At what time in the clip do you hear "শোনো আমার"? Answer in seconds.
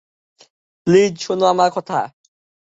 1.21-1.69